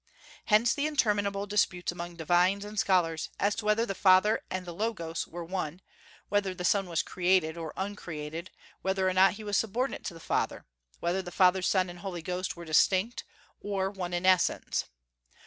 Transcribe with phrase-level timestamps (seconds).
[0.45, 5.27] Hence interminable disputes among divines and scholars, as to whether the Father and the Logos
[5.27, 5.79] were one;
[6.27, 8.49] whether the Son was created or uncreated;
[8.81, 10.65] whether or not he was subordinate to the Father;
[11.01, 13.25] whether the Father, Son, and Holy Ghost were distinct,
[13.59, 14.85] or one in essence.